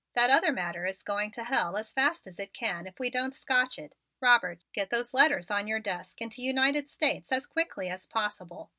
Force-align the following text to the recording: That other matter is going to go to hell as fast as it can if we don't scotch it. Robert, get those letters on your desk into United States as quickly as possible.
That 0.15 0.31
other 0.31 0.51
matter 0.51 0.87
is 0.87 1.03
going 1.03 1.29
to 1.33 1.41
go 1.41 1.43
to 1.45 1.53
hell 1.53 1.77
as 1.77 1.93
fast 1.93 2.25
as 2.25 2.39
it 2.39 2.55
can 2.55 2.87
if 2.87 2.97
we 2.97 3.11
don't 3.11 3.35
scotch 3.35 3.77
it. 3.77 3.93
Robert, 4.19 4.63
get 4.73 4.89
those 4.89 5.13
letters 5.13 5.51
on 5.51 5.67
your 5.67 5.79
desk 5.79 6.21
into 6.21 6.41
United 6.41 6.89
States 6.89 7.31
as 7.31 7.45
quickly 7.45 7.87
as 7.87 8.07
possible. 8.07 8.67